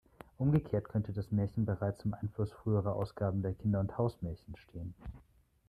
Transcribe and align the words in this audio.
Umgekehrt 0.39 0.89
könnte 0.89 1.13
das 1.13 1.29
Märchen 1.31 1.67
bereits 1.67 2.05
im 2.05 2.15
Einfluss 2.15 2.51
früherer 2.51 2.95
Ausgaben 2.95 3.43
der 3.43 3.53
"Kinder- 3.53 3.81
und 3.81 3.99
Hausmärchen" 3.99 4.55
stehen. 4.57 4.95